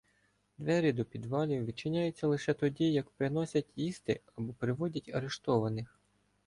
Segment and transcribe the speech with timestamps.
[0.57, 5.99] Двері до підвалів відчиняються лише тоді, як приносять їсти або приводять арештованих.